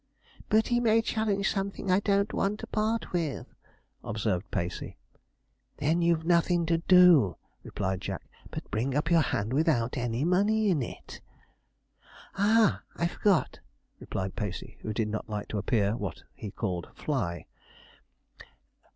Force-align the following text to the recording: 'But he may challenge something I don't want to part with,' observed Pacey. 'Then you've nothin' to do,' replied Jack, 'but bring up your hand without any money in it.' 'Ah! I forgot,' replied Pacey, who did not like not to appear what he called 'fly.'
'But 0.49 0.69
he 0.69 0.79
may 0.79 0.99
challenge 1.03 1.51
something 1.51 1.91
I 1.91 1.99
don't 1.99 2.33
want 2.33 2.59
to 2.61 2.65
part 2.65 3.13
with,' 3.13 3.45
observed 4.03 4.49
Pacey. 4.49 4.97
'Then 5.77 6.01
you've 6.01 6.25
nothin' 6.25 6.65
to 6.65 6.79
do,' 6.79 7.37
replied 7.61 8.01
Jack, 8.01 8.23
'but 8.49 8.71
bring 8.71 8.95
up 8.95 9.11
your 9.11 9.21
hand 9.21 9.53
without 9.53 9.97
any 9.97 10.25
money 10.25 10.71
in 10.71 10.81
it.' 10.81 11.21
'Ah! 12.35 12.81
I 12.95 13.05
forgot,' 13.05 13.59
replied 13.99 14.35
Pacey, 14.35 14.79
who 14.81 14.91
did 14.91 15.07
not 15.07 15.29
like 15.29 15.43
not 15.43 15.49
to 15.49 15.57
appear 15.59 15.95
what 15.95 16.23
he 16.33 16.49
called 16.49 16.87
'fly.' 16.95 17.45